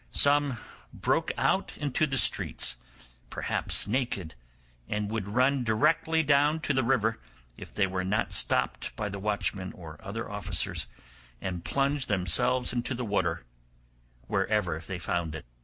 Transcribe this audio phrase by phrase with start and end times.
[0.09, 0.57] Some
[0.91, 2.77] broke out into the streets,
[3.29, 4.33] perhaps naked,
[4.89, 7.19] and would run directly down to the river
[7.55, 10.87] if they were not stopped by the watchman or other officers,
[11.39, 13.45] and plunge themselves into the water
[14.25, 15.45] wherever they found it.